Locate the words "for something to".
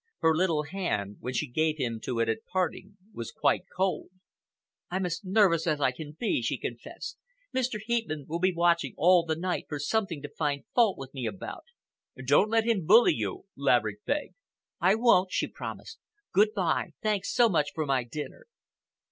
9.69-10.27